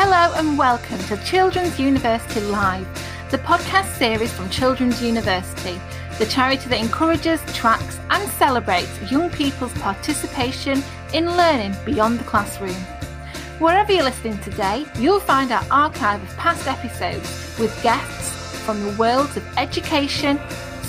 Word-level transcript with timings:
Hello 0.00 0.32
and 0.36 0.56
welcome 0.56 0.98
to 1.06 1.16
Children's 1.24 1.80
University 1.80 2.38
Live, 2.42 2.86
the 3.32 3.38
podcast 3.38 3.96
series 3.96 4.32
from 4.32 4.48
Children's 4.48 5.02
University, 5.02 5.76
the 6.18 6.26
charity 6.26 6.68
that 6.68 6.78
encourages, 6.80 7.42
tracks, 7.52 7.98
and 8.10 8.30
celebrates 8.30 9.10
young 9.10 9.28
people's 9.28 9.76
participation 9.78 10.84
in 11.14 11.26
learning 11.36 11.74
beyond 11.84 12.20
the 12.20 12.24
classroom. 12.24 12.76
Wherever 13.58 13.90
you're 13.90 14.04
listening 14.04 14.38
today, 14.38 14.86
you'll 15.00 15.18
find 15.18 15.50
our 15.50 15.64
archive 15.68 16.22
of 16.22 16.36
past 16.36 16.68
episodes 16.68 17.58
with 17.58 17.82
guests 17.82 18.56
from 18.64 18.80
the 18.84 18.96
worlds 18.98 19.36
of 19.36 19.58
education, 19.58 20.38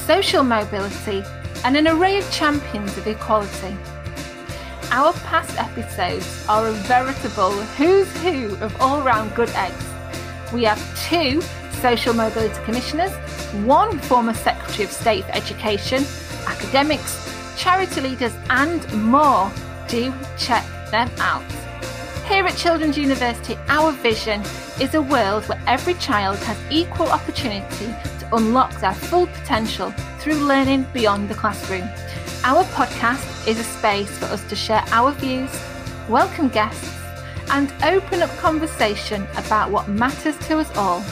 social 0.05 0.44
mobility, 0.44 1.23
and 1.66 1.76
an 1.76 1.88
array 1.88 2.20
of 2.20 2.32
champions 2.32 2.96
of 2.96 3.07
equality. 3.07 3.76
Our 4.92 5.14
past 5.14 5.56
episodes 5.60 6.46
are 6.50 6.68
a 6.68 6.71
veritable 6.71 7.52
who's 7.52 8.11
who 8.24 8.56
of 8.56 8.75
all 8.82 9.02
round 9.02 9.36
good 9.36 9.50
eggs. 9.50 9.86
We 10.52 10.64
have 10.64 10.80
two 11.07 11.42
Social 11.80 12.16
Mobility 12.16 12.60
Commissioners, 12.64 13.11
one 13.66 14.00
former 14.00 14.33
Secretary 14.33 14.86
of 14.86 14.92
State 14.92 15.25
for 15.25 15.32
Education, 15.33 16.04
academics, 16.47 17.32
charity 17.56 18.02
leaders, 18.02 18.33
and 18.50 18.82
more. 18.94 19.52
Do 19.88 20.11
check 20.39 20.66
them 20.89 21.11
out. 21.19 21.44
Here 22.28 22.44
at 22.44 22.58
Children's 22.58 22.97
University, 22.97 23.58
our 23.68 23.92
vision 23.92 24.42
is 24.82 24.96
a 24.96 25.02
world 25.04 25.44
where 25.46 25.61
every 25.68 25.94
child 25.96 26.39
has 26.39 26.58
equal 26.71 27.10
opportunity 27.10 27.86
to 27.86 28.30
unlock 28.36 28.74
their 28.80 28.96
full 28.96 29.28
potential 29.28 29.92
through 30.18 30.36
learning 30.36 30.88
beyond 30.94 31.30
the 31.30 31.36
classroom. 31.36 31.88
Our 32.45 32.64
podcast 32.64 33.48
is 33.50 33.59
a 33.59 33.64
space 33.64 34.17
for 34.17 34.28
us 34.28 34.42
to 34.47 34.56
share 34.56 34.81
our 34.92 35.11
views, 35.11 35.52
welcome 36.08 36.47
guests, 36.47 36.89
and 37.52 37.70
open 37.84 38.22
up 38.22 38.30
conversation 38.38 39.28
about 39.36 39.72
what 39.72 39.89
matters 39.89 40.38
to 40.47 40.59
us 40.59 40.73
all. 40.78 41.03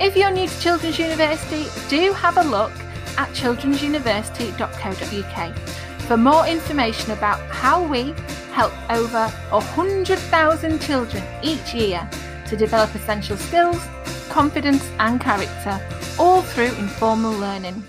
If 0.00 0.16
you're 0.16 0.32
new 0.32 0.48
to 0.48 0.60
Children's 0.60 0.98
University, 0.98 1.66
do 1.88 2.12
have 2.14 2.38
a 2.38 2.42
look 2.42 2.72
at 3.16 3.28
childrensuniversity.co.uk 3.28 5.56
for 6.00 6.16
more 6.16 6.44
information 6.44 7.12
about 7.12 7.38
how 7.50 7.80
we 7.86 8.12
help 8.52 8.72
over 8.90 9.28
100,000 9.50 10.80
children 10.80 11.22
each 11.40 11.72
year 11.72 12.10
to 12.48 12.56
develop 12.56 12.92
essential 12.96 13.36
skills, 13.36 13.80
confidence, 14.28 14.90
and 14.98 15.20
character, 15.20 15.80
all 16.18 16.42
through 16.42 16.74
informal 16.74 17.32
learning. 17.32 17.80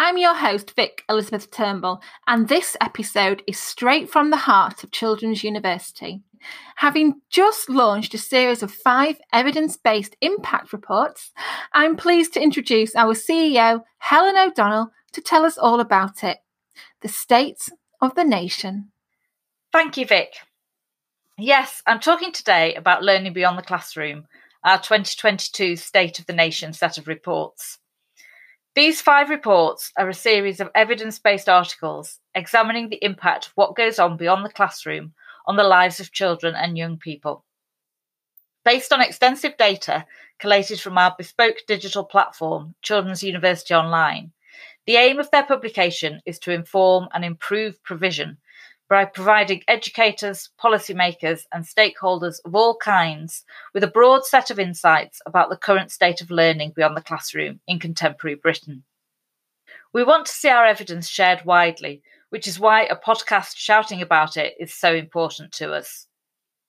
I'm 0.00 0.16
your 0.16 0.36
host, 0.36 0.76
Vic 0.76 1.02
Elizabeth 1.08 1.50
Turnbull, 1.50 2.00
and 2.28 2.46
this 2.46 2.76
episode 2.80 3.42
is 3.48 3.58
straight 3.58 4.08
from 4.08 4.30
the 4.30 4.36
heart 4.36 4.84
of 4.84 4.92
Children's 4.92 5.42
University. 5.42 6.22
Having 6.76 7.20
just 7.30 7.68
launched 7.68 8.14
a 8.14 8.18
series 8.18 8.62
of 8.62 8.70
five 8.70 9.20
evidence 9.32 9.76
based 9.76 10.14
impact 10.20 10.72
reports, 10.72 11.32
I'm 11.72 11.96
pleased 11.96 12.32
to 12.34 12.40
introduce 12.40 12.94
our 12.94 13.12
CEO, 13.12 13.82
Helen 13.98 14.36
O'Donnell, 14.36 14.92
to 15.14 15.20
tell 15.20 15.44
us 15.44 15.58
all 15.58 15.80
about 15.80 16.22
it 16.22 16.38
the 17.00 17.08
state 17.08 17.68
of 18.00 18.14
the 18.14 18.22
nation. 18.22 18.92
Thank 19.72 19.96
you, 19.96 20.06
Vic. 20.06 20.32
Yes, 21.36 21.82
I'm 21.88 21.98
talking 21.98 22.30
today 22.30 22.76
about 22.76 23.02
Learning 23.02 23.32
Beyond 23.32 23.58
the 23.58 23.62
Classroom, 23.62 24.28
our 24.62 24.78
2022 24.78 25.74
State 25.74 26.20
of 26.20 26.26
the 26.26 26.32
Nation 26.32 26.72
set 26.72 26.98
of 26.98 27.08
reports. 27.08 27.80
These 28.78 29.00
five 29.00 29.28
reports 29.28 29.92
are 29.96 30.08
a 30.08 30.14
series 30.14 30.60
of 30.60 30.70
evidence 30.72 31.18
based 31.18 31.48
articles 31.48 32.20
examining 32.32 32.88
the 32.88 33.04
impact 33.04 33.46
of 33.46 33.52
what 33.56 33.74
goes 33.74 33.98
on 33.98 34.16
beyond 34.16 34.44
the 34.44 34.52
classroom 34.52 35.14
on 35.48 35.56
the 35.56 35.64
lives 35.64 35.98
of 35.98 36.12
children 36.12 36.54
and 36.54 36.78
young 36.78 36.96
people. 36.96 37.44
Based 38.64 38.92
on 38.92 39.00
extensive 39.00 39.56
data 39.56 40.06
collated 40.38 40.78
from 40.78 40.96
our 40.96 41.12
bespoke 41.18 41.56
digital 41.66 42.04
platform, 42.04 42.76
Children's 42.80 43.24
University 43.24 43.74
Online, 43.74 44.30
the 44.86 44.94
aim 44.94 45.18
of 45.18 45.28
their 45.32 45.42
publication 45.44 46.22
is 46.24 46.38
to 46.38 46.52
inform 46.52 47.08
and 47.12 47.24
improve 47.24 47.82
provision 47.82 48.38
by 48.88 49.04
providing 49.04 49.62
educators, 49.68 50.50
policymakers, 50.60 51.42
and 51.52 51.64
stakeholders 51.64 52.40
of 52.44 52.54
all 52.54 52.76
kinds 52.76 53.44
with 53.74 53.84
a 53.84 53.88
broad 53.88 54.24
set 54.24 54.50
of 54.50 54.58
insights 54.58 55.20
about 55.26 55.50
the 55.50 55.56
current 55.56 55.90
state 55.90 56.20
of 56.20 56.30
learning 56.30 56.72
beyond 56.74 56.96
the 56.96 57.02
classroom 57.02 57.60
in 57.66 57.78
contemporary 57.78 58.34
Britain. 58.34 58.84
We 59.92 60.04
want 60.04 60.26
to 60.26 60.32
see 60.32 60.48
our 60.48 60.66
evidence 60.66 61.08
shared 61.08 61.44
widely, 61.44 62.02
which 62.30 62.46
is 62.46 62.60
why 62.60 62.84
a 62.84 62.96
podcast 62.96 63.56
shouting 63.56 64.02
about 64.02 64.36
it 64.36 64.54
is 64.58 64.72
so 64.72 64.94
important 64.94 65.52
to 65.52 65.72
us. 65.72 66.06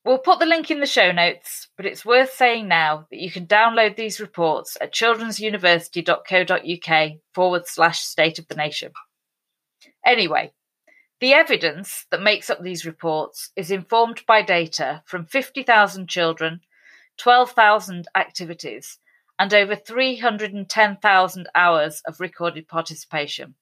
We'll 0.06 0.18
put 0.18 0.40
the 0.40 0.46
link 0.46 0.72
in 0.72 0.79
the 0.79 0.85
show 0.85 1.12
notes, 1.12 1.68
but 1.75 1.85
it's 1.85 2.06
worth 2.06 2.31
saying 2.31 2.69
now 2.69 3.08
that 3.12 3.19
you 3.19 3.29
can 3.29 3.46
download 3.46 3.97
these 3.97 4.22
reports 4.22 4.78
at 4.79 4.94
childrensuniversity.co.uk 4.94 7.12
forward 7.34 7.68
slash 7.68 8.00
state 8.00 8.40
of 8.40 8.47
the 8.47 8.56
nation. 8.56 8.94
Anyway, 10.06 10.53
the 11.19 11.34
evidence 11.34 12.06
that 12.12 12.22
makes 12.22 12.50
up 12.50 12.62
these 12.62 12.85
reports 12.85 13.52
is 13.56 13.72
informed 13.72 14.22
by 14.25 14.41
data 14.41 15.03
from 15.06 15.25
50,000 15.25 16.07
children, 16.07 16.62
12,000 17.18 18.07
activities, 18.16 19.00
and 19.38 19.53
over 19.53 19.75
310,000 19.75 21.50
hours 21.53 22.02
of 22.08 22.19
recorded 22.19 22.68
participation. 22.68 23.56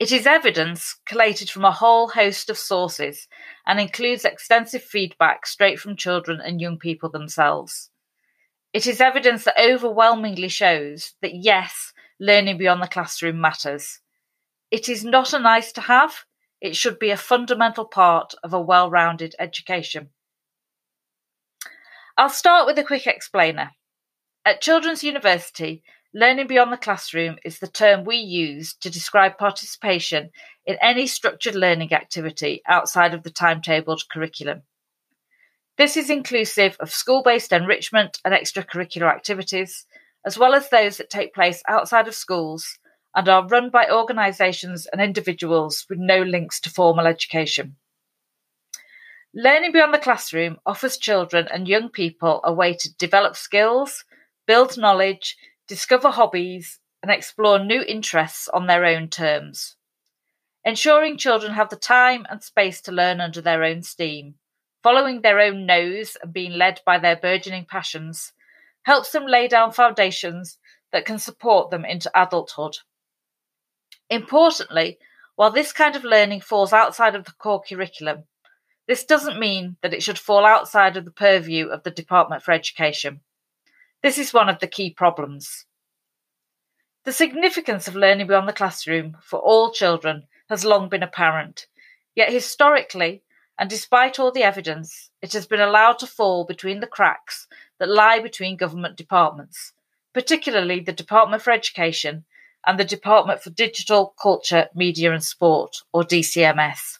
It 0.00 0.12
is 0.12 0.26
evidence 0.26 0.96
collated 1.06 1.50
from 1.50 1.64
a 1.64 1.72
whole 1.72 2.08
host 2.08 2.50
of 2.50 2.58
sources 2.58 3.28
and 3.66 3.80
includes 3.80 4.24
extensive 4.24 4.82
feedback 4.82 5.46
straight 5.46 5.78
from 5.78 5.96
children 5.96 6.40
and 6.40 6.60
young 6.60 6.78
people 6.78 7.10
themselves. 7.10 7.90
It 8.72 8.86
is 8.86 9.00
evidence 9.00 9.44
that 9.44 9.60
overwhelmingly 9.60 10.48
shows 10.48 11.14
that 11.20 11.34
yes, 11.34 11.92
learning 12.20 12.58
beyond 12.58 12.82
the 12.82 12.88
classroom 12.88 13.40
matters 13.40 14.00
it 14.70 14.88
is 14.88 15.04
not 15.04 15.32
a 15.32 15.38
nice 15.38 15.72
to 15.72 15.80
have, 15.82 16.24
it 16.60 16.76
should 16.76 16.98
be 16.98 17.10
a 17.10 17.16
fundamental 17.16 17.84
part 17.84 18.34
of 18.42 18.52
a 18.52 18.60
well 18.60 18.90
rounded 18.90 19.34
education. 19.38 20.10
I'll 22.16 22.28
start 22.28 22.66
with 22.66 22.78
a 22.78 22.84
quick 22.84 23.06
explainer. 23.06 23.70
At 24.44 24.60
Children's 24.60 25.04
University, 25.04 25.82
learning 26.12 26.48
beyond 26.48 26.72
the 26.72 26.76
classroom 26.76 27.36
is 27.44 27.58
the 27.58 27.68
term 27.68 28.04
we 28.04 28.16
use 28.16 28.74
to 28.74 28.90
describe 28.90 29.38
participation 29.38 30.30
in 30.66 30.76
any 30.82 31.06
structured 31.06 31.54
learning 31.54 31.92
activity 31.92 32.62
outside 32.66 33.14
of 33.14 33.22
the 33.22 33.30
timetabled 33.30 34.08
curriculum. 34.10 34.62
This 35.76 35.96
is 35.96 36.10
inclusive 36.10 36.76
of 36.80 36.90
school 36.90 37.22
based 37.22 37.52
enrichment 37.52 38.18
and 38.24 38.34
extracurricular 38.34 39.08
activities, 39.08 39.86
as 40.26 40.36
well 40.36 40.54
as 40.54 40.70
those 40.70 40.96
that 40.96 41.08
take 41.08 41.32
place 41.32 41.62
outside 41.68 42.08
of 42.08 42.14
schools 42.16 42.78
and 43.14 43.28
are 43.28 43.46
run 43.46 43.70
by 43.70 43.88
organisations 43.90 44.86
and 44.86 45.00
individuals 45.00 45.86
with 45.88 45.98
no 45.98 46.22
links 46.22 46.60
to 46.60 46.70
formal 46.70 47.06
education. 47.06 47.76
Learning 49.34 49.72
beyond 49.72 49.92
the 49.92 49.98
classroom 49.98 50.58
offers 50.64 50.96
children 50.96 51.46
and 51.52 51.68
young 51.68 51.88
people 51.88 52.40
a 52.44 52.52
way 52.52 52.74
to 52.74 52.96
develop 52.96 53.36
skills, 53.36 54.04
build 54.46 54.78
knowledge, 54.78 55.36
discover 55.66 56.10
hobbies, 56.10 56.80
and 57.02 57.12
explore 57.12 57.58
new 57.58 57.82
interests 57.82 58.48
on 58.48 58.66
their 58.66 58.84
own 58.84 59.08
terms. 59.08 59.76
Ensuring 60.64 61.16
children 61.16 61.52
have 61.52 61.68
the 61.68 61.76
time 61.76 62.26
and 62.30 62.42
space 62.42 62.80
to 62.82 62.92
learn 62.92 63.20
under 63.20 63.40
their 63.40 63.62
own 63.64 63.82
steam, 63.82 64.34
following 64.82 65.20
their 65.20 65.40
own 65.40 65.66
nose 65.66 66.16
and 66.22 66.32
being 66.32 66.52
led 66.52 66.80
by 66.84 66.98
their 66.98 67.16
burgeoning 67.16 67.64
passions, 67.64 68.32
helps 68.82 69.12
them 69.12 69.26
lay 69.26 69.46
down 69.46 69.72
foundations 69.72 70.58
that 70.92 71.04
can 71.04 71.18
support 71.18 71.70
them 71.70 71.84
into 71.84 72.10
adulthood. 72.14 72.78
Importantly, 74.10 74.98
while 75.36 75.50
this 75.50 75.72
kind 75.72 75.94
of 75.94 76.04
learning 76.04 76.40
falls 76.40 76.72
outside 76.72 77.14
of 77.14 77.24
the 77.24 77.32
core 77.32 77.62
curriculum, 77.62 78.24
this 78.86 79.04
doesn't 79.04 79.38
mean 79.38 79.76
that 79.82 79.92
it 79.92 80.02
should 80.02 80.18
fall 80.18 80.46
outside 80.46 80.96
of 80.96 81.04
the 81.04 81.10
purview 81.10 81.68
of 81.68 81.82
the 81.82 81.90
Department 81.90 82.42
for 82.42 82.52
Education. 82.52 83.20
This 84.02 84.16
is 84.16 84.32
one 84.32 84.48
of 84.48 84.60
the 84.60 84.66
key 84.66 84.90
problems. 84.90 85.66
The 87.04 87.12
significance 87.12 87.86
of 87.86 87.94
learning 87.94 88.26
beyond 88.26 88.48
the 88.48 88.52
classroom 88.52 89.16
for 89.22 89.38
all 89.38 89.72
children 89.72 90.26
has 90.48 90.64
long 90.64 90.88
been 90.88 91.02
apparent, 91.02 91.66
yet 92.14 92.32
historically, 92.32 93.22
and 93.58 93.68
despite 93.68 94.18
all 94.18 94.32
the 94.32 94.42
evidence, 94.42 95.10
it 95.20 95.32
has 95.34 95.46
been 95.46 95.60
allowed 95.60 95.98
to 95.98 96.06
fall 96.06 96.44
between 96.44 96.80
the 96.80 96.86
cracks 96.86 97.46
that 97.78 97.88
lie 97.88 98.20
between 98.20 98.56
government 98.56 98.96
departments, 98.96 99.72
particularly 100.14 100.80
the 100.80 100.92
Department 100.92 101.42
for 101.42 101.50
Education 101.50 102.24
and 102.66 102.78
the 102.78 102.84
Department 102.84 103.42
for 103.42 103.50
Digital, 103.50 104.14
Culture, 104.20 104.68
Media 104.74 105.12
and 105.12 105.22
Sport, 105.22 105.76
or 105.92 106.02
DCMS. 106.02 106.98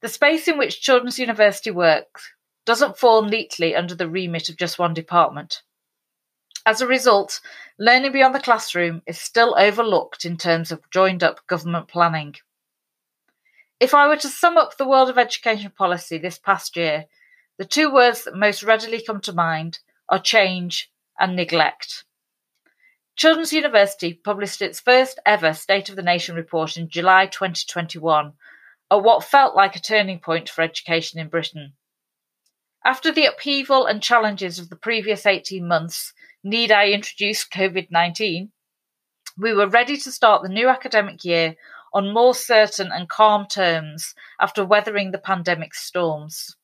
The 0.00 0.08
space 0.08 0.48
in 0.48 0.58
which 0.58 0.80
Children's 0.80 1.18
University 1.18 1.70
works 1.70 2.32
doesn't 2.64 2.98
fall 2.98 3.22
neatly 3.22 3.74
under 3.74 3.94
the 3.94 4.08
remit 4.08 4.48
of 4.48 4.56
just 4.56 4.78
one 4.78 4.94
department. 4.94 5.62
As 6.64 6.80
a 6.80 6.86
result, 6.86 7.40
learning 7.78 8.12
beyond 8.12 8.34
the 8.34 8.40
classroom 8.40 9.02
is 9.06 9.18
still 9.18 9.54
overlooked 9.58 10.24
in 10.24 10.36
terms 10.36 10.70
of 10.70 10.88
joined 10.90 11.22
up 11.22 11.46
government 11.46 11.88
planning. 11.88 12.34
If 13.80 13.94
I 13.94 14.08
were 14.08 14.16
to 14.16 14.28
sum 14.28 14.56
up 14.56 14.76
the 14.76 14.88
world 14.88 15.08
of 15.08 15.18
education 15.18 15.72
policy 15.76 16.18
this 16.18 16.38
past 16.38 16.76
year, 16.76 17.06
The 17.58 17.64
two 17.64 17.92
words 17.92 18.22
that 18.22 18.36
most 18.36 18.62
readily 18.62 19.02
come 19.02 19.20
to 19.22 19.32
mind 19.32 19.80
are 20.08 20.20
change 20.20 20.92
and 21.18 21.34
neglect. 21.34 22.04
Children's 23.18 23.52
University 23.52 24.14
published 24.14 24.62
its 24.62 24.78
first 24.78 25.18
ever 25.26 25.52
State 25.52 25.88
of 25.88 25.96
the 25.96 26.02
Nation 26.02 26.36
report 26.36 26.76
in 26.76 26.88
July 26.88 27.26
2021 27.26 28.32
at 28.92 29.02
what 29.02 29.24
felt 29.24 29.56
like 29.56 29.74
a 29.74 29.80
turning 29.80 30.20
point 30.20 30.48
for 30.48 30.62
education 30.62 31.18
in 31.18 31.26
Britain. 31.26 31.72
After 32.84 33.10
the 33.10 33.26
upheaval 33.26 33.86
and 33.86 34.00
challenges 34.00 34.60
of 34.60 34.68
the 34.68 34.76
previous 34.76 35.26
18 35.26 35.66
months, 35.66 36.12
need 36.44 36.70
I 36.70 36.90
introduce 36.90 37.44
COVID 37.44 37.88
19? 37.90 38.52
We 39.36 39.52
were 39.52 39.66
ready 39.66 39.96
to 39.96 40.12
start 40.12 40.44
the 40.44 40.48
new 40.48 40.68
academic 40.68 41.24
year 41.24 41.56
on 41.92 42.14
more 42.14 42.36
certain 42.36 42.92
and 42.92 43.08
calm 43.08 43.48
terms 43.48 44.14
after 44.40 44.64
weathering 44.64 45.10
the 45.10 45.18
pandemic's 45.18 45.80
storms. 45.80 46.54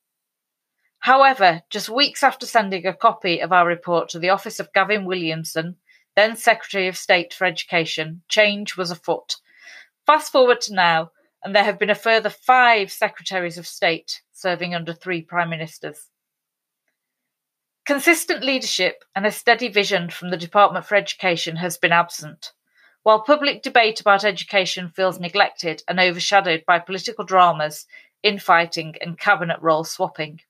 However, 1.00 1.62
just 1.68 1.88
weeks 1.88 2.22
after 2.22 2.46
sending 2.46 2.86
a 2.86 2.94
copy 2.94 3.40
of 3.40 3.50
our 3.50 3.66
report 3.66 4.08
to 4.10 4.20
the 4.20 4.30
office 4.30 4.60
of 4.60 4.72
Gavin 4.72 5.04
Williamson, 5.04 5.78
then 6.16 6.36
Secretary 6.36 6.88
of 6.88 6.96
State 6.96 7.34
for 7.34 7.44
Education, 7.44 8.22
change 8.28 8.76
was 8.76 8.90
afoot. 8.90 9.36
Fast 10.06 10.30
forward 10.32 10.60
to 10.62 10.74
now, 10.74 11.10
and 11.42 11.54
there 11.54 11.64
have 11.64 11.78
been 11.78 11.90
a 11.90 11.94
further 11.94 12.30
five 12.30 12.90
Secretaries 12.90 13.58
of 13.58 13.66
State 13.66 14.22
serving 14.32 14.74
under 14.74 14.92
three 14.92 15.22
Prime 15.22 15.50
Ministers. 15.50 16.10
Consistent 17.84 18.42
leadership 18.42 19.04
and 19.14 19.26
a 19.26 19.30
steady 19.30 19.68
vision 19.68 20.08
from 20.08 20.30
the 20.30 20.38
Department 20.38 20.86
for 20.86 20.94
Education 20.94 21.56
has 21.56 21.76
been 21.76 21.92
absent. 21.92 22.52
While 23.02 23.20
public 23.20 23.62
debate 23.62 24.00
about 24.00 24.24
education 24.24 24.88
feels 24.88 25.20
neglected 25.20 25.82
and 25.86 26.00
overshadowed 26.00 26.64
by 26.66 26.78
political 26.78 27.24
dramas, 27.24 27.86
infighting, 28.22 28.94
and 29.02 29.18
cabinet 29.18 29.58
role 29.60 29.84
swapping. 29.84 30.40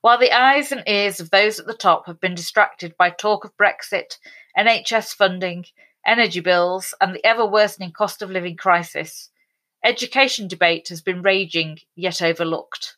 While 0.00 0.18
the 0.18 0.32
eyes 0.32 0.70
and 0.70 0.82
ears 0.86 1.18
of 1.18 1.30
those 1.30 1.58
at 1.58 1.66
the 1.66 1.74
top 1.74 2.06
have 2.06 2.20
been 2.20 2.34
distracted 2.34 2.96
by 2.96 3.10
talk 3.10 3.44
of 3.44 3.56
Brexit, 3.56 4.18
NHS 4.56 5.14
funding, 5.14 5.64
energy 6.06 6.40
bills, 6.40 6.94
and 7.00 7.14
the 7.14 7.26
ever 7.26 7.44
worsening 7.44 7.92
cost 7.92 8.22
of 8.22 8.30
living 8.30 8.56
crisis, 8.56 9.30
education 9.84 10.46
debate 10.46 10.88
has 10.88 11.00
been 11.00 11.22
raging 11.22 11.80
yet 11.96 12.22
overlooked. 12.22 12.96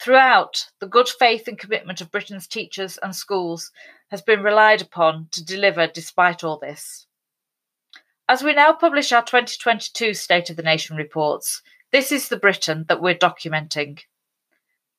Throughout, 0.00 0.66
the 0.78 0.86
good 0.86 1.08
faith 1.08 1.48
and 1.48 1.58
commitment 1.58 2.00
of 2.00 2.12
Britain's 2.12 2.46
teachers 2.46 2.98
and 3.02 3.16
schools 3.16 3.72
has 4.10 4.22
been 4.22 4.42
relied 4.42 4.82
upon 4.82 5.28
to 5.32 5.44
deliver 5.44 5.86
despite 5.86 6.44
all 6.44 6.58
this. 6.58 7.06
As 8.28 8.42
we 8.42 8.52
now 8.52 8.72
publish 8.72 9.10
our 9.12 9.22
2022 9.22 10.14
State 10.14 10.50
of 10.50 10.56
the 10.56 10.62
Nation 10.62 10.96
reports, 10.96 11.62
this 11.92 12.12
is 12.12 12.28
the 12.28 12.36
Britain 12.36 12.84
that 12.88 13.00
we're 13.00 13.14
documenting. 13.14 14.00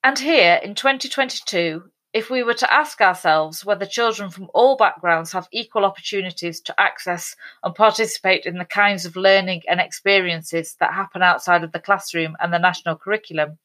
And 0.07 0.17
here, 0.17 0.57
in 0.63 0.73
2022, 0.73 1.83
if 2.13 2.29
we 2.29 2.41
were 2.41 2.53
to 2.53 2.73
ask 2.73 3.01
ourselves 3.01 3.65
whether 3.65 3.85
children 3.85 4.29
from 4.29 4.47
all 4.53 4.77
backgrounds 4.77 5.33
have 5.33 5.49
equal 5.51 5.83
opportunities 5.83 6.61
to 6.61 6.79
access 6.79 7.35
and 7.61 7.75
participate 7.75 8.45
in 8.45 8.57
the 8.57 8.63
kinds 8.63 9.05
of 9.05 9.17
learning 9.17 9.63
and 9.67 9.81
experiences 9.81 10.77
that 10.79 10.93
happen 10.93 11.21
outside 11.21 11.65
of 11.65 11.73
the 11.73 11.81
classroom 11.81 12.37
and 12.39 12.53
the 12.53 12.57
national 12.57 12.95
curriculum, 12.95 13.57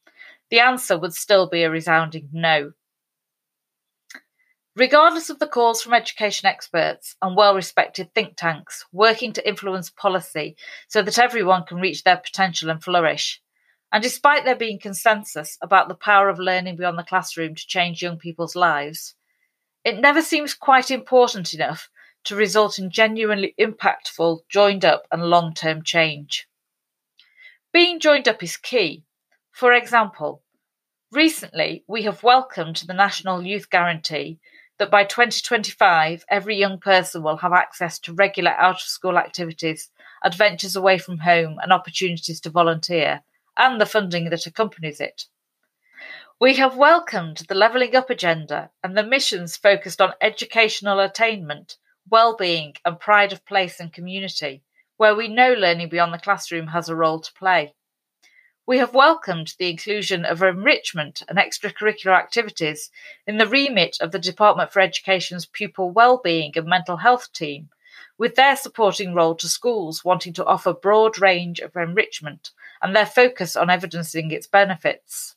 the 0.51 0.59
answer 0.59 0.99
would 0.99 1.15
still 1.15 1.49
be 1.49 1.63
a 1.63 1.71
resounding 1.71 2.29
no. 2.33 2.73
Regardless 4.75 5.31
of 5.31 5.39
the 5.39 5.47
calls 5.47 5.81
from 5.81 5.95
education 5.95 6.49
experts 6.49 7.15
and 7.23 7.37
well 7.37 7.55
respected 7.55 8.13
think 8.17 8.37
tanks 8.37 8.85
working 8.91 9.33
to 9.35 9.49
influence 9.49 9.91
policy 9.91 10.57
so 10.89 11.03
that 11.03 11.21
everyone 11.21 11.63
can 11.67 11.79
reach 11.79 12.03
their 12.03 12.17
potential 12.17 12.69
and 12.69 12.83
flourish, 12.83 13.41
and 13.93 14.03
despite 14.03 14.45
there 14.45 14.57
being 14.57 14.79
consensus 14.79 15.59
about 15.61 15.89
the 15.89 15.95
power 15.95 16.29
of 16.29 16.39
learning 16.39 16.77
beyond 16.77 16.99
the 16.99 17.05
classroom 17.05 17.55
to 17.55 17.67
change 17.67 18.03
young 18.03 18.19
people's 18.19 18.57
lives, 18.57 19.15
it 19.85 20.01
never 20.01 20.23
seems 20.23 20.55
quite 20.55 20.91
important 20.91 21.55
enough 21.55 21.91
to 22.25 22.37
result 22.37 22.79
in 22.79 22.91
genuinely 22.91 23.55
impactful, 23.61 24.41
joined 24.49 24.85
up, 24.85 25.07
and 25.13 25.25
long 25.25 25.53
term 25.53 25.83
change. 25.83 26.49
Being 27.73 28.01
joined 28.01 28.29
up 28.29 28.43
is 28.43 28.57
key. 28.57 29.05
For 29.51 29.73
example, 29.73 30.43
Recently, 31.13 31.85
we 31.87 32.05
have 32.05 32.23
welcomed 32.23 32.77
the 32.87 32.95
National 32.95 33.43
Youth 33.43 33.69
Guarantee 33.69 34.41
that 34.79 34.91
by 34.91 35.05
2025, 35.05 36.25
every 36.27 36.57
young 36.57 36.79
person 36.79 37.23
will 37.23 37.37
have 37.37 37.53
access 37.53 37.99
to 37.99 38.15
regular 38.15 38.53
out 38.53 38.77
of 38.77 38.81
school 38.81 39.19
activities, 39.19 39.91
adventures 40.25 40.75
away 40.75 40.97
from 40.97 41.19
home, 41.19 41.59
and 41.63 41.71
opportunities 41.71 42.41
to 42.41 42.49
volunteer, 42.49 43.21
and 43.57 43.81
the 43.81 43.87
funding 43.87 44.31
that 44.31 44.47
accompanies 44.47 45.01
it. 45.01 45.27
We 46.41 46.55
have 46.55 46.77
welcomed 46.77 47.37
the 47.49 47.55
Levelling 47.55 47.95
Up 47.95 48.11
agenda 48.11 48.71
and 48.83 48.97
the 48.97 49.05
missions 49.05 49.57
focused 49.57 50.01
on 50.01 50.15
educational 50.21 50.99
attainment, 50.99 51.77
well-being, 52.11 52.75
and 52.85 52.99
pride 52.99 53.33
of 53.33 53.47
place 53.47 53.79
and 53.79 53.93
community, 53.93 54.63
where 54.97 55.15
we 55.15 55.29
know 55.29 55.53
learning 55.53 55.89
beyond 55.89 56.13
the 56.13 56.19
classroom 56.19 56.69
has 56.69 56.89
a 56.89 56.97
role 56.97 57.21
to 57.21 57.33
play. 57.35 57.75
We 58.67 58.79
have 58.79 58.95
welcomed 58.95 59.55
the 59.59 59.71
inclusion 59.71 60.25
of 60.25 60.43
enrichment 60.43 61.23
and 61.29 61.39
extracurricular 61.39 62.17
activities 62.17 62.91
in 63.27 63.39
the 63.39 63.47
remit 63.47 63.99
of 64.01 64.13
the 64.13 64.19
Department 64.19 64.73
for 64.73 64.81
Education's 64.81 65.47
Pupil 65.47 65.91
Wellbeing 65.91 66.53
and 66.57 66.67
Mental 66.67 66.97
Health 66.97 67.33
team, 67.33 67.71
with 68.19 68.35
their 68.35 68.57
supporting 68.57 69.15
role 69.15 69.35
to 69.37 69.49
schools 69.49 70.05
wanting 70.05 70.33
to 70.35 70.45
offer 70.45 70.73
broad 70.73 71.21
range 71.21 71.61
of 71.61 71.77
enrichment 71.77 72.51
and 72.83 72.95
their 72.95 73.07
focus 73.07 73.55
on 73.57 73.71
evidencing 73.71 74.31
its 74.33 74.47
benefits. 74.47 75.37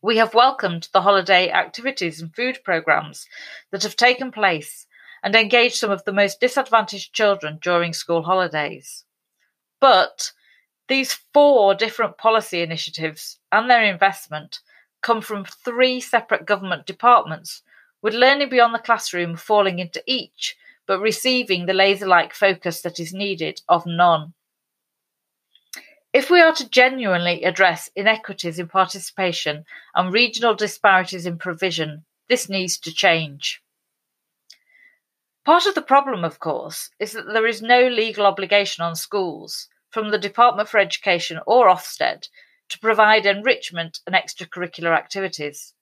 We 0.00 0.16
have 0.16 0.34
welcomed 0.34 0.88
the 0.92 1.02
holiday 1.02 1.50
activities 1.50 2.20
and 2.20 2.34
food 2.34 2.60
programs 2.64 3.26
that 3.70 3.82
have 3.82 3.96
taken 3.96 4.32
place 4.32 4.86
and 5.22 5.34
engaged 5.34 5.76
some 5.76 5.90
of 5.90 6.04
the 6.04 6.12
most 6.12 6.40
disadvantaged 6.40 7.12
children 7.12 7.58
during 7.60 7.92
school 7.92 8.22
holidays. 8.22 9.04
But 9.80 10.32
these 10.88 11.18
four 11.32 11.74
different 11.74 12.18
policy 12.18 12.62
initiatives 12.62 13.38
and 13.50 13.68
their 13.68 13.84
investment 13.84 14.60
come 15.02 15.20
from 15.20 15.44
three 15.44 16.00
separate 16.00 16.46
government 16.46 16.86
departments, 16.86 17.62
with 18.00 18.14
learning 18.14 18.48
beyond 18.48 18.74
the 18.74 18.78
classroom 18.78 19.36
falling 19.36 19.78
into 19.78 20.02
each, 20.06 20.56
but 20.86 21.00
receiving 21.00 21.66
the 21.66 21.72
laser 21.72 22.06
like 22.06 22.34
focus 22.34 22.82
that 22.82 22.98
is 22.98 23.12
needed 23.12 23.60
of 23.68 23.86
none. 23.86 24.34
If 26.12 26.30
we 26.30 26.40
are 26.42 26.52
to 26.54 26.68
genuinely 26.68 27.42
address 27.44 27.88
inequities 27.96 28.58
in 28.58 28.68
participation 28.68 29.64
and 29.94 30.12
regional 30.12 30.54
disparities 30.54 31.24
in 31.24 31.38
provision, 31.38 32.04
this 32.28 32.50
needs 32.50 32.78
to 32.80 32.92
change. 32.92 33.62
Part 35.44 35.66
of 35.66 35.74
the 35.74 35.82
problem, 35.82 36.22
of 36.22 36.38
course, 36.38 36.90
is 36.98 37.12
that 37.12 37.32
there 37.32 37.46
is 37.46 37.62
no 37.62 37.88
legal 37.88 38.26
obligation 38.26 38.84
on 38.84 38.94
schools 38.94 39.68
from 39.90 40.10
the 40.10 40.18
Department 40.18 40.68
for 40.68 40.78
Education 40.78 41.40
or 41.46 41.68
Ofsted 41.68 42.28
to 42.68 42.78
provide 42.78 43.26
enrichment 43.26 44.00
and 44.06 44.14
extracurricular 44.14 44.96
activities. 44.96 45.74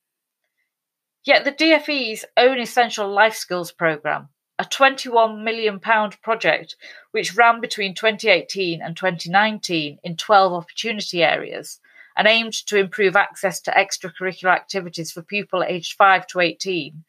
Yet 1.25 1.45
the 1.45 1.53
DFE's 1.53 2.25
own 2.37 2.59
Essential 2.59 3.09
Life 3.09 3.35
Skills 3.35 3.71
programme, 3.71 4.29
a 4.61 4.65
£21 4.65 5.43
million 5.43 5.81
project 5.81 6.77
which 7.13 7.35
ran 7.35 7.63
between 7.63 7.95
2018 7.95 8.83
and 8.83 8.95
2019 8.95 9.99
in 10.05 10.17
12 10.17 10.53
opportunity 10.53 11.23
areas 11.23 11.81
and 12.15 12.29
aimed 12.29 12.53
to 12.53 12.77
improve 12.77 13.17
access 13.17 13.59
to 13.63 13.71
extracurricular 13.71 14.55
activities 14.55 15.11
for 15.11 15.23
people 15.23 15.65
aged 15.67 15.95
5 15.97 16.27
to 16.27 16.41
18, 16.41 17.03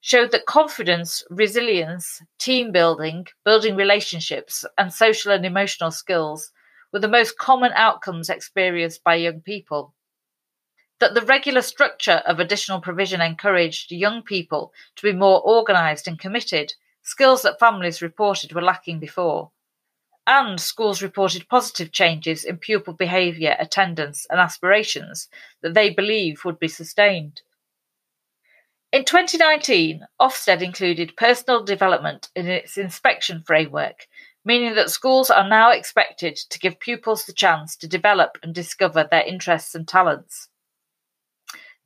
showed 0.00 0.30
that 0.30 0.46
confidence, 0.46 1.22
resilience, 1.28 2.22
team 2.38 2.72
building, 2.72 3.26
building 3.44 3.76
relationships, 3.76 4.64
and 4.78 4.90
social 4.90 5.30
and 5.30 5.44
emotional 5.44 5.90
skills 5.90 6.52
were 6.90 7.00
the 7.00 7.06
most 7.06 7.36
common 7.36 7.72
outcomes 7.74 8.30
experienced 8.30 9.04
by 9.04 9.14
young 9.16 9.42
people. 9.42 9.92
That 11.00 11.14
the 11.14 11.22
regular 11.22 11.62
structure 11.62 12.22
of 12.26 12.40
additional 12.40 12.80
provision 12.80 13.20
encouraged 13.20 13.92
young 13.92 14.22
people 14.22 14.72
to 14.96 15.02
be 15.02 15.16
more 15.16 15.40
organised 15.46 16.08
and 16.08 16.18
committed, 16.18 16.74
skills 17.02 17.42
that 17.42 17.60
families 17.60 18.02
reported 18.02 18.52
were 18.52 18.62
lacking 18.62 18.98
before. 18.98 19.52
And 20.26 20.60
schools 20.60 21.00
reported 21.00 21.48
positive 21.48 21.92
changes 21.92 22.44
in 22.44 22.58
pupil 22.58 22.92
behaviour, 22.94 23.56
attendance, 23.58 24.26
and 24.28 24.40
aspirations 24.40 25.28
that 25.62 25.74
they 25.74 25.88
believe 25.88 26.44
would 26.44 26.58
be 26.58 26.68
sustained. 26.68 27.42
In 28.90 29.04
2019, 29.04 30.06
Ofsted 30.20 30.62
included 30.62 31.16
personal 31.16 31.62
development 31.62 32.28
in 32.34 32.46
its 32.46 32.76
inspection 32.76 33.42
framework, 33.46 34.08
meaning 34.44 34.74
that 34.74 34.90
schools 34.90 35.30
are 35.30 35.48
now 35.48 35.70
expected 35.70 36.36
to 36.36 36.58
give 36.58 36.80
pupils 36.80 37.24
the 37.24 37.32
chance 37.32 37.76
to 37.76 37.86
develop 37.86 38.38
and 38.42 38.54
discover 38.54 39.06
their 39.08 39.24
interests 39.24 39.74
and 39.74 39.86
talents. 39.86 40.48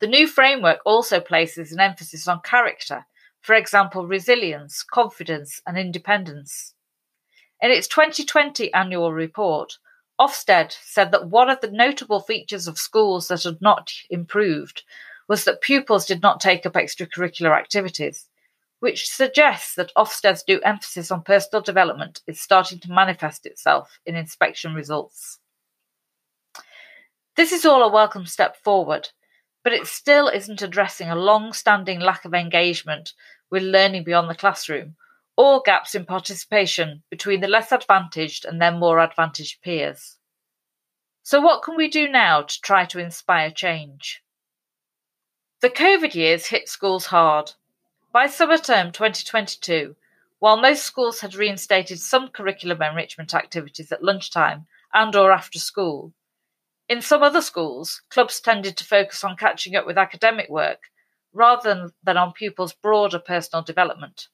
The 0.03 0.09
new 0.09 0.27
framework 0.27 0.81
also 0.85 1.21
places 1.21 1.71
an 1.71 1.79
emphasis 1.79 2.27
on 2.27 2.41
character, 2.41 3.05
for 3.39 3.55
example, 3.55 4.05
resilience, 4.05 4.83
confidence, 4.83 5.61
and 5.65 5.77
independence. 5.77 6.73
In 7.61 7.71
its 7.71 7.87
2020 7.87 8.73
annual 8.73 9.13
report, 9.13 9.77
Ofsted 10.19 10.75
said 10.83 11.13
that 11.13 11.29
one 11.29 11.49
of 11.49 11.61
the 11.61 11.71
notable 11.71 12.19
features 12.19 12.67
of 12.67 12.77
schools 12.77 13.29
that 13.29 13.43
had 13.43 13.61
not 13.61 13.93
improved 14.09 14.83
was 15.29 15.45
that 15.45 15.61
pupils 15.61 16.05
did 16.05 16.21
not 16.21 16.41
take 16.41 16.65
up 16.65 16.73
extracurricular 16.73 17.57
activities, 17.57 18.27
which 18.81 19.09
suggests 19.09 19.73
that 19.75 19.93
Ofsted's 19.95 20.43
new 20.49 20.59
emphasis 20.63 21.11
on 21.11 21.23
personal 21.23 21.61
development 21.61 22.21
is 22.27 22.41
starting 22.41 22.79
to 22.79 22.91
manifest 22.91 23.45
itself 23.45 23.99
in 24.05 24.17
inspection 24.17 24.73
results. 24.73 25.39
This 27.37 27.53
is 27.53 27.65
all 27.65 27.81
a 27.81 27.89
welcome 27.89 28.25
step 28.25 28.57
forward, 28.57 29.07
but 29.63 29.73
it 29.73 29.87
still 29.87 30.27
isn't 30.27 30.61
addressing 30.61 31.09
a 31.09 31.15
long 31.15 31.53
standing 31.53 31.99
lack 31.99 32.25
of 32.25 32.33
engagement 32.33 33.13
with 33.49 33.63
learning 33.63 34.03
beyond 34.03 34.29
the 34.29 34.35
classroom 34.35 34.95
or 35.35 35.61
gaps 35.65 35.95
in 35.95 36.05
participation 36.05 37.01
between 37.09 37.41
the 37.41 37.47
less 37.47 37.71
advantaged 37.71 38.45
and 38.45 38.61
their 38.61 38.71
more 38.71 38.99
advantaged 38.99 39.61
peers. 39.61 40.17
So, 41.23 41.39
what 41.39 41.63
can 41.63 41.75
we 41.75 41.87
do 41.87 42.07
now 42.07 42.41
to 42.41 42.61
try 42.61 42.85
to 42.85 42.99
inspire 42.99 43.49
change? 43.49 44.21
The 45.61 45.69
COVID 45.69 46.13
years 46.13 46.47
hit 46.47 46.67
schools 46.67 47.05
hard. 47.05 47.53
By 48.11 48.27
summer 48.27 48.57
term 48.57 48.91
2022, 48.91 49.95
while 50.39 50.57
most 50.57 50.83
schools 50.83 51.21
had 51.21 51.35
reinstated 51.35 51.99
some 51.99 52.27
curriculum 52.27 52.81
enrichment 52.81 53.33
activities 53.33 53.91
at 53.91 54.03
lunchtime 54.03 54.67
and 54.93 55.15
or 55.15 55.31
after 55.31 55.57
school, 55.57 56.13
in 56.89 57.01
some 57.01 57.23
other 57.23 57.41
schools, 57.41 58.01
clubs 58.09 58.39
tended 58.41 58.77
to 58.77 58.83
focus 58.83 59.23
on 59.23 59.37
catching 59.37 59.75
up 59.75 59.85
with 59.85 59.97
academic 59.97 60.49
work 60.49 60.89
rather 61.33 61.91
than 62.03 62.17
on 62.17 62.33
pupils' 62.33 62.73
broader 62.73 63.19
personal 63.19 63.63
development. 63.63 64.27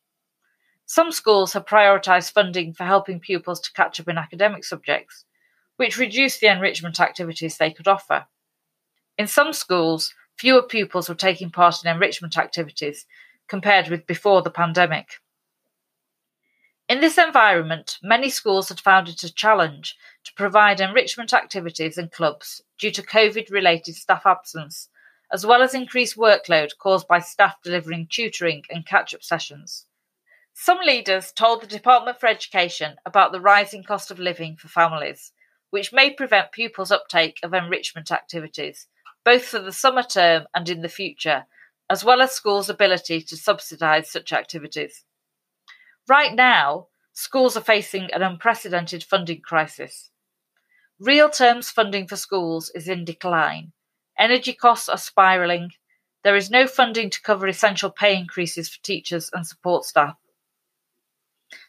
Some 0.85 1.11
schools 1.11 1.53
have 1.53 1.65
prioritised 1.65 2.31
funding 2.31 2.73
for 2.73 2.83
helping 2.83 3.19
pupils 3.19 3.59
to 3.61 3.73
catch 3.73 3.99
up 3.99 4.07
in 4.07 4.17
academic 4.17 4.63
subjects, 4.63 5.25
which 5.77 5.97
reduced 5.97 6.41
the 6.41 6.51
enrichment 6.51 6.99
activities 6.99 7.57
they 7.57 7.71
could 7.71 7.87
offer. 7.87 8.25
In 9.17 9.27
some 9.27 9.53
schools, 9.53 10.13
fewer 10.35 10.63
pupils 10.63 11.07
were 11.07 11.15
taking 11.15 11.51
part 11.51 11.83
in 11.83 11.91
enrichment 11.91 12.37
activities 12.37 13.05
compared 13.47 13.89
with 13.89 14.07
before 14.07 14.41
the 14.41 14.49
pandemic. 14.49 15.19
In 16.89 17.01
this 17.01 17.19
environment, 17.19 17.99
many 18.01 18.31
schools 18.31 18.69
had 18.69 18.79
found 18.79 19.09
it 19.09 19.23
a 19.23 19.31
challenge 19.31 19.95
to 20.23 20.33
provide 20.33 20.81
enrichment 20.81 21.35
activities 21.35 21.99
and 21.99 22.11
clubs 22.11 22.63
due 22.79 22.89
to 22.89 23.03
COVID 23.03 23.51
related 23.51 23.93
staff 23.93 24.25
absence, 24.25 24.89
as 25.31 25.45
well 25.45 25.61
as 25.61 25.75
increased 25.75 26.17
workload 26.17 26.71
caused 26.79 27.07
by 27.07 27.19
staff 27.19 27.57
delivering 27.63 28.07
tutoring 28.09 28.63
and 28.71 28.87
catch 28.87 29.13
up 29.13 29.21
sessions. 29.21 29.85
Some 30.55 30.79
leaders 30.79 31.31
told 31.31 31.61
the 31.61 31.67
Department 31.67 32.19
for 32.19 32.25
Education 32.25 32.95
about 33.05 33.31
the 33.33 33.39
rising 33.39 33.83
cost 33.83 34.09
of 34.09 34.17
living 34.17 34.55
for 34.55 34.67
families, 34.67 35.31
which 35.69 35.93
may 35.93 36.09
prevent 36.09 36.51
pupils' 36.51 36.91
uptake 36.91 37.39
of 37.43 37.53
enrichment 37.53 38.11
activities, 38.11 38.87
both 39.23 39.43
for 39.43 39.59
the 39.59 39.71
summer 39.71 40.01
term 40.01 40.47
and 40.55 40.67
in 40.67 40.81
the 40.81 40.89
future, 40.89 41.45
as 41.87 42.03
well 42.03 42.19
as 42.19 42.31
schools' 42.31 42.67
ability 42.67 43.21
to 43.21 43.37
subsidise 43.37 44.09
such 44.09 44.33
activities. 44.33 45.05
Right 46.09 46.33
now, 46.33 46.87
schools 47.13 47.55
are 47.55 47.61
facing 47.61 48.11
an 48.11 48.23
unprecedented 48.23 49.03
funding 49.03 49.41
crisis. 49.41 50.09
Real 50.99 51.29
terms 51.29 51.69
funding 51.69 52.07
for 52.07 52.15
schools 52.15 52.71
is 52.73 52.87
in 52.87 53.05
decline. 53.05 53.73
Energy 54.17 54.53
costs 54.53 54.89
are 54.89 54.97
spiralling. 54.97 55.69
There 56.23 56.35
is 56.35 56.49
no 56.49 56.65
funding 56.65 57.11
to 57.11 57.21
cover 57.21 57.45
essential 57.45 57.91
pay 57.91 58.17
increases 58.17 58.67
for 58.67 58.81
teachers 58.81 59.29
and 59.31 59.45
support 59.45 59.85
staff. 59.85 60.15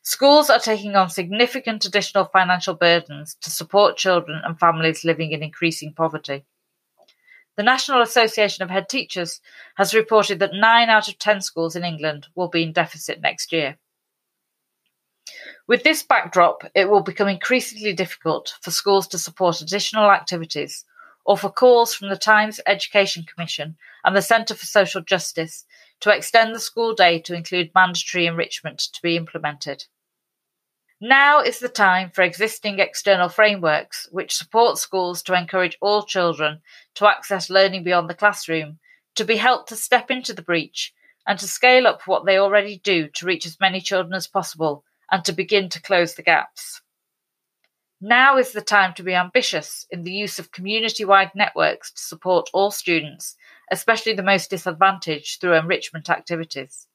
Schools 0.03 0.49
are 0.49 0.59
taking 0.59 0.97
on 0.97 1.11
significant 1.11 1.85
additional 1.85 2.25
financial 2.25 2.73
burdens 2.73 3.37
to 3.43 3.51
support 3.51 3.99
children 3.99 4.41
and 4.43 4.59
families 4.59 5.05
living 5.05 5.33
in 5.33 5.43
increasing 5.43 5.93
poverty. 5.93 6.47
The 7.57 7.63
National 7.63 8.01
Association 8.01 8.65
of 8.65 8.71
Head 8.71 8.89
Teachers 8.89 9.43
has 9.77 9.93
reported 9.93 10.39
that 10.39 10.55
9 10.55 10.89
out 10.89 11.09
of 11.09 11.19
10 11.19 11.43
schools 11.43 11.77
in 11.77 11.85
England 11.85 12.29
will 12.35 12.49
be 12.49 12.63
in 12.63 12.73
deficit 12.73 13.21
next 13.21 13.53
year. 13.53 13.77
With 15.67 15.85
this 15.85 16.03
backdrop, 16.03 16.65
it 16.75 16.91
will 16.91 17.03
become 17.03 17.29
increasingly 17.29 17.93
difficult 17.93 18.55
for 18.61 18.71
schools 18.71 19.07
to 19.09 19.19
support 19.19 19.61
additional 19.61 20.11
activities 20.11 20.85
or 21.25 21.39
for 21.39 21.51
calls 21.51 21.95
from 21.95 22.09
the 22.09 22.17
Times 22.17 22.59
Education 22.67 23.25
Commission 23.25 23.77
and 24.03 24.17
the 24.17 24.23
Centre 24.23 24.55
for 24.55 24.67
Social 24.67 25.01
Justice 25.01 25.65
to 26.01 26.11
extend 26.11 26.55
the 26.55 26.59
school 26.59 26.95
day 26.95 27.21
to 27.21 27.35
include 27.35 27.71
mandatory 27.75 28.27
enrichment 28.27 28.81
to 28.81 29.01
be 29.03 29.17
implemented. 29.17 29.85
Now 31.01 31.41
is 31.41 31.61
the 31.61 31.69
time 31.69 32.11
for 32.11 32.23
existing 32.23 32.79
external 32.79 33.29
frameworks 33.29 34.09
which 34.11 34.35
support 34.35 34.79
schools 34.79 35.23
to 35.23 35.35
encourage 35.35 35.79
all 35.81 36.03
children 36.03 36.63
to 36.95 37.07
access 37.07 37.49
learning 37.49 37.85
beyond 37.85 38.11
the 38.11 38.15
classroom 38.15 38.81
to 39.15 39.25
be 39.25 39.37
helped 39.37 39.69
to 39.69 39.77
step 39.77 40.11
into 40.11 40.35
the 40.35 40.43
breach 40.43 40.93
and 41.27 41.39
to 41.39 41.47
scale 41.47 41.87
up 41.87 42.07
what 42.07 42.27
they 42.27 42.39
already 42.39 42.79
do 42.79 43.09
to 43.09 43.27
reach 43.27 43.47
as 43.47 43.61
many 43.61 43.81
children 43.81 44.15
as 44.15 44.27
possible 44.27 44.85
and 45.11 45.25
to 45.25 45.33
begin 45.33 45.69
to 45.71 45.83
close 45.83 46.15
the 46.15 46.23
gaps. 46.23 46.81
Now 48.01 48.39
is 48.39 48.53
the 48.53 48.63
time 48.63 48.95
to 48.95 49.03
be 49.03 49.15
ambitious 49.15 49.87
in 49.91 50.05
the 50.05 50.13
use 50.13 50.39
of 50.39 50.53
community 50.53 51.05
wide 51.05 51.33
networks 51.35 51.93
to 51.93 52.01
support 52.01 52.49
all 52.55 52.71
students 52.71 53.37
especially 53.71 54.15
the 54.15 54.23
most 54.23 54.51
disadvantaged, 54.51 55.41
through 55.41 55.55
enrichment 55.55 56.11
activities. 56.11 56.89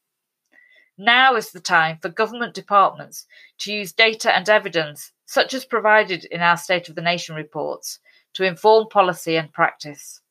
Now 0.98 1.36
is 1.36 1.52
the 1.52 1.60
time 1.60 1.98
for 2.02 2.10
government 2.10 2.54
departments 2.54 3.26
to 3.60 3.74
use 3.74 3.92
data 3.92 4.36
and 4.36 4.48
evidence, 4.48 5.12
such 5.26 5.54
as 5.54 5.66
provided 5.66 6.26
in 6.26 6.42
our 6.42 6.58
State 6.58 6.90
of 6.90 6.96
the 6.96 7.02
Nation 7.02 7.36
reports, 7.36 8.00
to 8.34 8.44
inform 8.44 8.88
policy 8.90 9.38
and 9.38 9.52
practice. 9.52 10.22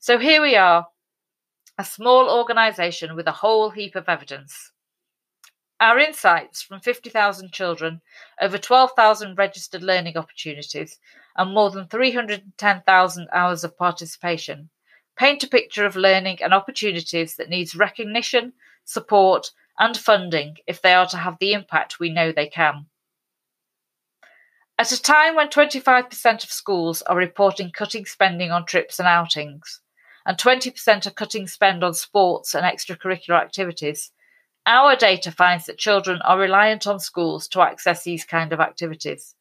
So 0.00 0.18
here 0.18 0.42
we 0.42 0.56
are, 0.56 0.86
a 1.76 1.84
small 1.84 2.28
organisation 2.28 3.14
with 3.14 3.26
a 3.28 3.32
whole 3.32 3.70
heap 3.70 3.94
of 3.94 4.08
evidence. 4.08 4.72
Our 5.80 5.98
insights 5.98 6.62
from 6.62 6.80
50,000 6.80 7.52
children, 7.52 8.00
over 8.40 8.58
12,000 8.58 9.38
registered 9.38 9.82
learning 9.82 10.16
opportunities, 10.16 10.98
and 11.36 11.54
more 11.54 11.70
than 11.70 11.86
310,000 11.86 13.28
hours 13.32 13.64
of 13.64 13.78
participation 13.78 14.70
paint 15.18 15.42
a 15.42 15.48
picture 15.48 15.84
of 15.84 15.96
learning 15.96 16.38
and 16.40 16.54
opportunities 16.54 17.36
that 17.36 17.48
needs 17.48 17.74
recognition, 17.74 18.52
support, 18.84 19.50
and 19.78 19.96
funding 19.96 20.56
if 20.66 20.80
they 20.80 20.94
are 20.94 21.06
to 21.06 21.16
have 21.16 21.36
the 21.38 21.52
impact 21.52 21.98
we 21.98 22.08
know 22.08 22.30
they 22.30 22.46
can. 22.46 22.86
At 24.78 24.92
a 24.92 25.02
time 25.02 25.34
when 25.34 25.48
25% 25.48 26.44
of 26.44 26.52
schools 26.52 27.02
are 27.02 27.16
reporting 27.16 27.72
cutting 27.72 28.06
spending 28.06 28.52
on 28.52 28.64
trips 28.64 29.00
and 29.00 29.08
outings, 29.08 29.80
and 30.24 30.38
20% 30.38 31.06
are 31.06 31.10
cutting 31.10 31.48
spend 31.48 31.82
on 31.82 31.94
sports 31.94 32.54
and 32.54 32.64
extracurricular 32.64 33.40
activities, 33.40 34.12
our 34.68 34.94
data 34.94 35.32
finds 35.32 35.64
that 35.64 35.78
children 35.78 36.20
are 36.22 36.38
reliant 36.38 36.86
on 36.86 37.00
schools 37.00 37.48
to 37.48 37.62
access 37.62 38.04
these 38.04 38.26
kind 38.26 38.52
of 38.52 38.60
activities. 38.60 39.34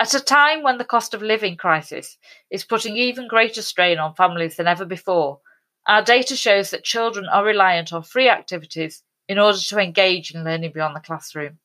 At 0.00 0.14
a 0.14 0.20
time 0.20 0.62
when 0.62 0.78
the 0.78 0.84
cost 0.84 1.12
of 1.12 1.20
living 1.20 1.58
crisis 1.58 2.16
is 2.50 2.64
putting 2.64 2.96
even 2.96 3.28
greater 3.28 3.60
strain 3.60 3.98
on 3.98 4.14
families 4.14 4.56
than 4.56 4.66
ever 4.66 4.86
before, 4.86 5.40
our 5.86 6.02
data 6.02 6.34
shows 6.34 6.70
that 6.70 6.84
children 6.84 7.26
are 7.26 7.44
reliant 7.44 7.92
on 7.92 8.02
free 8.02 8.30
activities 8.30 9.02
in 9.28 9.38
order 9.38 9.58
to 9.58 9.78
engage 9.78 10.34
in 10.34 10.42
learning 10.42 10.72
beyond 10.72 10.96
the 10.96 11.00
classroom. 11.00 11.58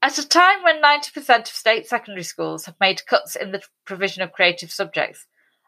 At 0.00 0.16
a 0.16 0.28
time 0.28 0.62
when 0.62 0.80
90% 0.80 1.40
of 1.40 1.46
state 1.48 1.88
secondary 1.88 2.22
schools 2.22 2.66
have 2.66 2.76
made 2.80 3.04
cuts 3.04 3.34
in 3.34 3.50
the 3.50 3.62
provision 3.84 4.22
of 4.22 4.32
creative 4.32 4.70
subjects, 4.70 5.26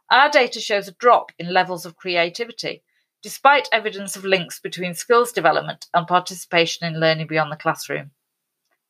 our 0.08 0.30
data 0.30 0.60
shows 0.60 0.86
a 0.86 0.92
drop 0.92 1.32
in 1.36 1.52
levels 1.52 1.84
of 1.84 1.96
creativity, 1.96 2.84
despite 3.22 3.68
evidence 3.72 4.16
of 4.16 4.24
links 4.24 4.58
between 4.58 4.94
skills 4.94 5.32
development 5.32 5.86
and 5.92 6.06
participation 6.06 6.86
in 6.86 7.00
learning 7.00 7.26
beyond 7.26 7.52
the 7.52 7.56
classroom. 7.56 8.10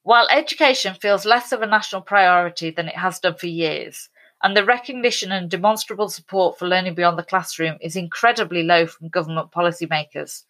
While 0.03 0.29
education 0.31 0.95
feels 0.95 1.27
less 1.27 1.53
of 1.53 1.63
a 1.63 1.67
national 1.67 2.03
priority 2.03 2.71
than 2.71 2.89
it 2.89 2.97
has 2.97 3.19
done 3.19 3.35
for 3.35 3.47
years, 3.47 4.09
and 4.43 4.57
the 4.57 4.65
recognition 4.65 5.33
and 5.33 5.51
demonstrable 5.51 6.09
support 6.09 6.59
for 6.59 6.67
learning 6.67 6.95
beyond 6.95 7.19
the 7.19 7.23
classroom 7.23 7.77
is 7.81 7.97
incredibly 7.97 8.63
low 8.63 8.87
from 8.87 9.09
government 9.09 9.51
policymakers, 9.51 10.45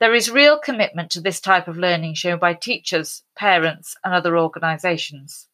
there 0.00 0.14
is 0.14 0.30
real 0.30 0.58
commitment 0.58 1.10
to 1.12 1.20
this 1.20 1.40
type 1.40 1.68
of 1.68 1.78
learning 1.78 2.14
shown 2.14 2.38
by 2.38 2.54
teachers, 2.54 3.22
parents, 3.36 3.96
and 4.04 4.12
other 4.12 4.36
organisations. 4.36 5.48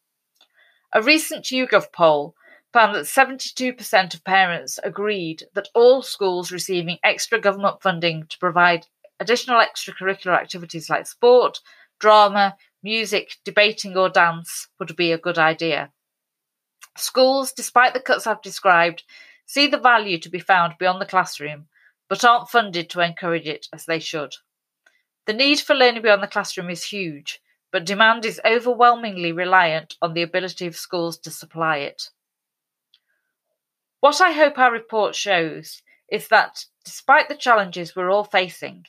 A 0.93 1.01
recent 1.01 1.45
YouGov 1.45 1.91
poll 1.91 2.35
found 2.73 2.95
that 2.95 3.05
72% 3.05 4.13
of 4.13 4.23
parents 4.23 4.79
agreed 4.83 5.43
that 5.53 5.69
all 5.75 6.01
schools 6.01 6.51
receiving 6.51 6.97
extra 7.03 7.39
government 7.39 7.81
funding 7.81 8.25
to 8.29 8.37
provide 8.39 8.87
additional 9.19 9.61
extracurricular 9.61 10.35
activities 10.35 10.89
like 10.89 11.05
sport, 11.05 11.59
drama, 11.99 12.55
music, 12.81 13.37
debating, 13.43 13.95
or 13.95 14.09
dance 14.09 14.67
would 14.79 14.95
be 14.95 15.11
a 15.11 15.17
good 15.17 15.37
idea. 15.37 15.91
Schools, 16.97 17.51
despite 17.51 17.93
the 17.93 17.99
cuts 17.99 18.25
I've 18.25 18.41
described, 18.41 19.03
see 19.45 19.67
the 19.67 19.77
value 19.77 20.17
to 20.19 20.29
be 20.29 20.39
found 20.39 20.73
beyond 20.79 21.01
the 21.01 21.05
classroom, 21.05 21.67
but 22.09 22.25
aren't 22.25 22.49
funded 22.49 22.89
to 22.89 23.01
encourage 23.01 23.47
it 23.47 23.67
as 23.71 23.85
they 23.85 23.99
should. 23.99 24.33
The 25.27 25.33
need 25.33 25.59
for 25.59 25.75
learning 25.75 26.01
beyond 26.01 26.23
the 26.23 26.27
classroom 26.27 26.69
is 26.69 26.85
huge, 26.85 27.41
but 27.71 27.85
demand 27.85 28.25
is 28.25 28.41
overwhelmingly 28.43 29.31
reliant 29.31 29.95
on 30.01 30.13
the 30.13 30.21
ability 30.21 30.67
of 30.67 30.75
schools 30.75 31.17
to 31.19 31.31
supply 31.31 31.77
it. 31.77 32.09
What 34.01 34.19
I 34.19 34.31
hope 34.31 34.57
our 34.57 34.71
report 34.71 35.13
shows 35.13 35.83
is 36.11 36.27
that 36.29 36.65
despite 36.83 37.29
the 37.29 37.35
challenges 37.35 37.95
we're 37.95 38.09
all 38.09 38.23
facing, 38.23 38.87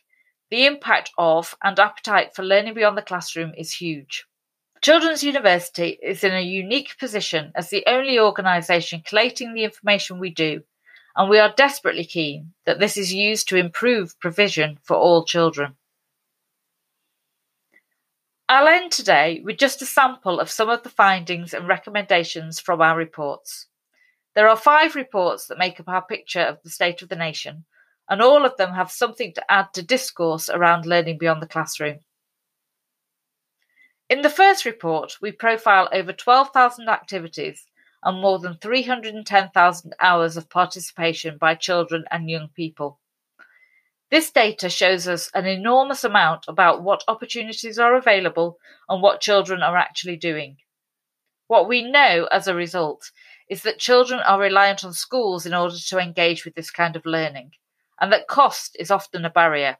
the 0.50 0.64
impact 0.64 1.10
of 1.18 1.54
and 1.62 1.78
appetite 1.78 2.34
for 2.34 2.42
learning 2.42 2.72
beyond 2.72 2.96
the 2.96 3.02
classroom 3.02 3.52
is 3.56 3.74
huge. 3.74 4.24
Children's 4.80 5.22
University 5.22 5.98
is 6.02 6.24
in 6.24 6.34
a 6.34 6.40
unique 6.40 6.98
position 6.98 7.52
as 7.54 7.68
the 7.68 7.84
only 7.86 8.18
organisation 8.18 9.02
collating 9.06 9.52
the 9.52 9.64
information 9.64 10.18
we 10.18 10.30
do, 10.30 10.62
and 11.14 11.28
we 11.28 11.38
are 11.38 11.52
desperately 11.58 12.06
keen 12.06 12.54
that 12.64 12.80
this 12.80 12.96
is 12.96 13.12
used 13.12 13.46
to 13.48 13.58
improve 13.58 14.18
provision 14.18 14.78
for 14.82 14.96
all 14.96 15.26
children. 15.26 15.76
I'll 18.48 18.66
end 18.66 18.92
today 18.92 19.42
with 19.44 19.58
just 19.58 19.82
a 19.82 19.86
sample 19.86 20.40
of 20.40 20.50
some 20.50 20.70
of 20.70 20.82
the 20.82 20.88
findings 20.88 21.52
and 21.52 21.68
recommendations 21.68 22.58
from 22.58 22.80
our 22.80 22.96
reports. 22.96 23.66
There 24.34 24.48
are 24.48 24.56
five 24.56 24.94
reports 24.94 25.46
that 25.46 25.58
make 25.58 25.78
up 25.78 25.88
our 25.88 26.04
picture 26.04 26.40
of 26.40 26.62
the 26.62 26.70
state 26.70 27.02
of 27.02 27.08
the 27.08 27.16
nation, 27.16 27.64
and 28.08 28.22
all 28.22 28.44
of 28.44 28.56
them 28.56 28.72
have 28.72 28.90
something 28.90 29.32
to 29.34 29.52
add 29.52 29.74
to 29.74 29.82
discourse 29.82 30.48
around 30.48 30.86
learning 30.86 31.18
beyond 31.18 31.42
the 31.42 31.46
classroom. 31.46 32.00
In 34.08 34.22
the 34.22 34.30
first 34.30 34.64
report, 34.64 35.16
we 35.20 35.32
profile 35.32 35.88
over 35.92 36.12
12,000 36.12 36.88
activities 36.88 37.66
and 38.02 38.20
more 38.20 38.38
than 38.38 38.56
310,000 38.56 39.94
hours 40.00 40.36
of 40.36 40.50
participation 40.50 41.38
by 41.38 41.54
children 41.54 42.04
and 42.10 42.28
young 42.28 42.48
people. 42.48 42.98
This 44.10 44.30
data 44.30 44.68
shows 44.68 45.08
us 45.08 45.30
an 45.32 45.46
enormous 45.46 46.04
amount 46.04 46.44
about 46.46 46.82
what 46.82 47.04
opportunities 47.08 47.78
are 47.78 47.94
available 47.94 48.58
and 48.88 49.00
what 49.00 49.22
children 49.22 49.62
are 49.62 49.76
actually 49.76 50.16
doing. 50.16 50.58
What 51.46 51.68
we 51.68 51.90
know 51.90 52.28
as 52.30 52.46
a 52.46 52.54
result 52.54 53.10
is 53.48 53.62
that 53.62 53.78
children 53.78 54.20
are 54.20 54.40
reliant 54.40 54.84
on 54.84 54.92
schools 54.92 55.46
in 55.46 55.54
order 55.54 55.76
to 55.76 55.98
engage 55.98 56.44
with 56.44 56.54
this 56.54 56.70
kind 56.70 56.96
of 56.96 57.06
learning, 57.06 57.52
and 58.00 58.12
that 58.12 58.28
cost 58.28 58.76
is 58.78 58.90
often 58.90 59.24
a 59.24 59.30
barrier. 59.30 59.78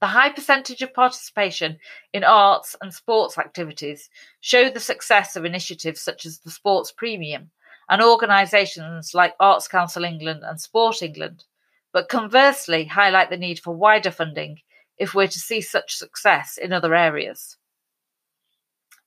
The 0.00 0.06
high 0.06 0.30
percentage 0.30 0.80
of 0.80 0.94
participation 0.94 1.78
in 2.12 2.24
arts 2.24 2.74
and 2.80 2.92
sports 2.94 3.36
activities 3.36 4.08
show 4.40 4.70
the 4.70 4.80
success 4.80 5.36
of 5.36 5.44
initiatives 5.44 6.00
such 6.00 6.24
as 6.24 6.38
the 6.38 6.50
Sports 6.50 6.90
Premium 6.90 7.50
and 7.88 8.02
organisations 8.02 9.12
like 9.14 9.34
Arts 9.38 9.68
Council 9.68 10.04
England 10.04 10.40
and 10.42 10.60
Sport 10.60 11.02
England 11.02 11.44
but 11.92 12.08
conversely 12.08 12.84
highlight 12.84 13.30
the 13.30 13.36
need 13.36 13.58
for 13.58 13.74
wider 13.74 14.10
funding 14.10 14.60
if 14.98 15.14
we're 15.14 15.26
to 15.26 15.38
see 15.38 15.60
such 15.60 15.96
success 15.96 16.56
in 16.56 16.72
other 16.72 16.94
areas. 16.94 17.56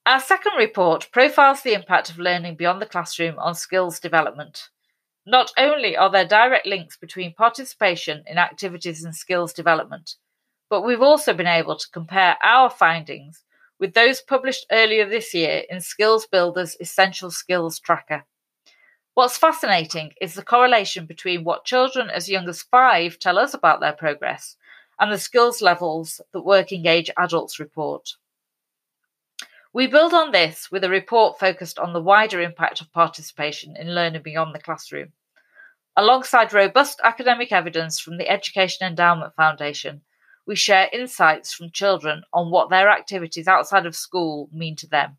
Our 0.05 0.19
second 0.19 0.57
report 0.57 1.07
profiles 1.13 1.61
the 1.61 1.73
impact 1.73 2.09
of 2.09 2.19
learning 2.19 2.55
beyond 2.55 2.81
the 2.81 2.85
classroom 2.85 3.39
on 3.39 3.55
skills 3.55 4.01
development. 4.01 4.67
Not 5.25 5.53
only 5.55 5.95
are 5.95 6.11
there 6.11 6.27
direct 6.27 6.65
links 6.65 6.97
between 6.97 7.33
participation 7.33 8.25
in 8.27 8.37
activities 8.37 9.05
and 9.05 9.15
skills 9.15 9.53
development, 9.53 10.15
but 10.69 10.81
we've 10.81 11.01
also 11.01 11.33
been 11.33 11.47
able 11.47 11.77
to 11.77 11.89
compare 11.89 12.35
our 12.43 12.69
findings 12.69 13.45
with 13.79 13.93
those 13.93 14.19
published 14.19 14.65
earlier 14.73 15.07
this 15.07 15.33
year 15.33 15.63
in 15.69 15.79
Skills 15.79 16.27
Builder's 16.27 16.75
Essential 16.81 17.31
Skills 17.31 17.79
Tracker. 17.79 18.25
What's 19.13 19.37
fascinating 19.37 20.11
is 20.19 20.33
the 20.33 20.43
correlation 20.43 21.05
between 21.05 21.45
what 21.45 21.63
children 21.63 22.09
as 22.09 22.29
young 22.29 22.49
as 22.49 22.61
five 22.61 23.19
tell 23.19 23.39
us 23.39 23.53
about 23.53 23.79
their 23.79 23.93
progress 23.93 24.57
and 24.99 25.09
the 25.09 25.17
skills 25.17 25.61
levels 25.61 26.19
that 26.33 26.41
working 26.41 26.87
age 26.87 27.09
adults 27.17 27.57
report. 27.57 28.15
We 29.75 29.87
build 29.87 30.13
on 30.13 30.31
this 30.31 30.69
with 30.71 30.83
a 30.83 30.89
report 30.89 31.39
focused 31.39 31.79
on 31.79 31.93
the 31.93 32.01
wider 32.01 32.39
impact 32.39 32.79
of 32.79 32.93
participation 32.93 33.75
in 33.75 33.95
learning 33.95 34.21
beyond 34.21 34.53
the 34.53 34.59
classroom. 34.59 35.13
Alongside 35.97 36.53
robust 36.53 37.01
academic 37.03 37.51
evidence 37.51 37.99
from 37.99 38.17
the 38.17 38.29
Education 38.29 38.85
Endowment 38.85 39.33
Foundation, 39.35 40.01
we 40.45 40.55
share 40.55 40.89
insights 40.93 41.53
from 41.53 41.71
children 41.71 42.21
on 42.31 42.51
what 42.51 42.69
their 42.69 42.87
activities 42.87 43.47
outside 43.47 43.87
of 43.87 43.95
school 43.95 44.47
mean 44.53 44.75
to 44.75 44.87
them. 44.87 45.17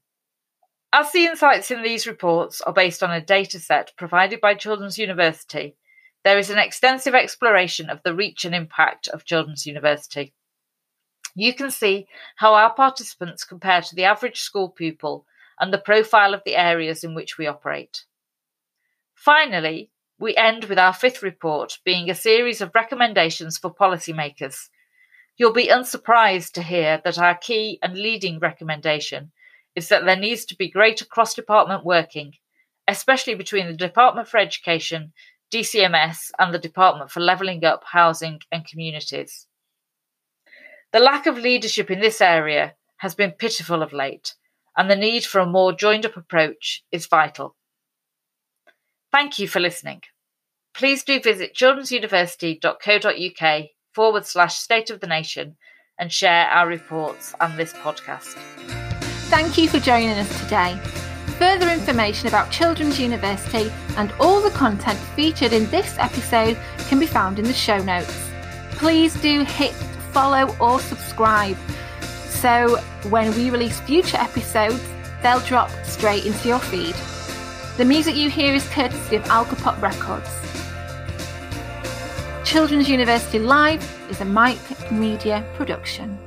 As 0.93 1.11
the 1.11 1.25
insights 1.25 1.73
in 1.73 1.83
these 1.83 2.07
reports 2.07 2.61
are 2.61 2.73
based 2.73 3.03
on 3.03 3.11
a 3.11 3.21
data 3.21 3.59
set 3.59 3.93
provided 3.97 4.41
by 4.41 4.55
Children's 4.55 4.99
University, 4.99 5.75
there 6.23 6.39
is 6.39 6.51
an 6.51 6.59
extensive 6.59 7.15
exploration 7.15 7.91
of 7.91 8.01
the 8.05 8.15
reach 8.15 8.45
and 8.45 8.55
impact 8.55 9.09
of 9.09 9.25
Children's 9.25 9.67
University. 9.67 10.33
You 11.35 11.55
can 11.55 11.71
see 11.71 12.07
how 12.37 12.55
our 12.55 12.73
participants 12.73 13.45
compare 13.45 13.83
to 13.83 13.95
the 13.95 14.05
average 14.05 14.41
school 14.41 14.69
pupil 14.69 15.27
and 15.59 15.73
the 15.73 15.79
profile 15.79 16.35
of 16.35 16.43
the 16.45 16.57
areas 16.57 17.05
in 17.05 17.15
which 17.15 17.39
we 17.39 17.47
operate. 17.47 18.05
Finally, 19.15 19.91
we 20.19 20.37
end 20.37 20.65
with 20.65 20.79
our 20.79 20.93
fifth 20.93 21.23
report 21.23 21.79
being 21.85 22.09
a 22.09 22.15
series 22.15 22.61
of 22.61 22.75
recommendations 22.75 23.59
for 23.59 23.75
policymakers. 23.75 24.69
You'll 25.37 25.53
be 25.53 25.69
unsurprised 25.69 26.55
to 26.55 26.63
hear 26.63 27.01
that 27.05 27.19
our 27.19 27.37
key 27.37 27.79
and 27.83 27.99
leading 27.99 28.39
recommendation 28.39 29.33
is 29.75 29.89
that 29.89 30.05
there 30.05 30.17
needs 30.17 30.45
to 30.47 30.57
be 30.57 30.71
greater 30.71 31.05
cross 31.05 31.35
department 31.35 31.85
working, 31.85 32.35
especially 32.87 33.35
between 33.35 33.67
the 33.67 33.77
Department 33.77 34.29
for 34.29 34.39
Education, 34.39 35.13
DCMS, 35.53 36.31
and 36.39 36.55
the 36.55 36.59
Department 36.59 37.11
for 37.11 37.21
Levelling 37.21 37.65
Up 37.65 37.83
Housing 37.93 38.41
and 38.53 38.65
Communities. 38.65 39.49
The 40.95 41.01
lack 41.01 41.27
of 41.27 41.37
leadership 41.37 41.91
in 41.91 41.99
this 41.99 42.21
area 42.21 42.77
has 42.99 43.17
been 43.17 43.33
pitiful 43.33 43.83
of 43.83 43.93
late, 43.93 44.37
and 44.77 44.89
the 44.89 44.95
need 44.95 45.25
for 45.25 45.41
a 45.41 45.47
more 45.47 45.73
joined 45.73 46.07
up 46.07 46.17
approach 46.17 46.85
is 46.93 47.09
vital. 47.09 47.57
Thank 49.11 49.41
you 49.41 49.49
for 49.49 49.59
listening. 49.59 50.03
Please 50.73 51.03
do 51.03 51.21
visit 51.21 51.57
childrensuniversity.co.uk 51.57 53.65
forward 53.93 54.25
slash 54.25 54.55
state 54.55 54.91
of 54.91 55.01
the 55.01 55.09
nation 55.09 55.57
and 55.99 56.13
share 56.13 56.47
our 56.47 56.69
reports 56.69 57.35
and 57.41 57.59
this 57.59 57.73
podcast. 57.73 58.35
Thank 59.31 59.59
you 59.59 59.69
for 59.69 59.81
joining 59.81 60.11
us 60.11 60.43
today. 60.45 60.79
Further 61.41 61.71
information 61.71 62.29
about 62.29 62.53
Children's 62.53 63.01
University 63.01 63.69
and 63.97 64.13
all 64.21 64.41
the 64.41 64.51
content 64.51 65.01
featured 65.17 65.53
in 65.53 65.69
this 65.71 65.99
episode 65.99 66.57
can 66.87 67.01
be 67.01 67.09
found 67.09 67.41
in 67.41 67.47
the 67.47 67.53
show 67.53 67.79
notes. 67.79 68.31
Please 68.77 69.21
do 69.21 69.43
hit 69.43 69.75
follow 70.15 70.57
or 70.61 70.81
subscribe 70.81 71.59
so 72.45 72.77
when 73.09 73.35
we 73.37 73.49
release 73.49 73.81
future 73.81 74.19
episodes, 74.19 74.79
they'll 75.23 75.41
drop 75.41 75.71
straight 75.83 76.27
into 76.27 76.47
your 76.47 76.59
feed. 76.59 76.95
The 77.79 77.87
music 77.87 78.17
you 78.17 78.29
hear 78.29 78.55
is 78.55 78.69
courtesy 78.69 79.17
of 79.17 79.23
Alcopop 79.25 79.81
Records. 79.81 80.29
Children's 82.47 82.87
University 82.87 83.39
Live 83.39 83.83
is 84.11 84.21
a 84.21 84.27
Mike 84.27 84.93
Media 84.93 85.43
production. 85.55 86.19